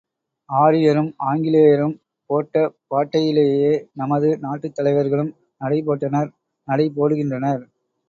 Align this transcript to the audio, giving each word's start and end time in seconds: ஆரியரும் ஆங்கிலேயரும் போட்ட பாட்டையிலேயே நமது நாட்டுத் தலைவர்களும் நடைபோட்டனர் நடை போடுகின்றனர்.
ஆரியரும் 0.49 1.09
ஆங்கிலேயரும் 1.25 1.93
போட்ட 2.29 2.63
பாட்டையிலேயே 2.87 3.71
நமது 3.93 4.31
நாட்டுத் 4.39 4.75
தலைவர்களும் 4.75 5.31
நடைபோட்டனர் 5.61 6.29
நடை 6.67 6.91
போடுகின்றனர். 6.95 7.63